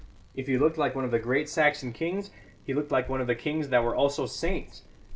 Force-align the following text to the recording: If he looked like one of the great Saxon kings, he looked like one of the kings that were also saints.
If 0.33 0.47
he 0.47 0.57
looked 0.57 0.79
like 0.79 0.95
one 0.95 1.05
of 1.05 1.11
the 1.11 1.19
great 1.19 1.47
Saxon 1.47 1.93
kings, 1.93 2.31
he 2.65 2.73
looked 2.73 2.89
like 2.91 3.07
one 3.07 3.21
of 3.21 3.27
the 3.27 3.35
kings 3.35 3.69
that 3.69 3.83
were 3.83 3.93
also 3.95 4.25
saints. 4.25 4.81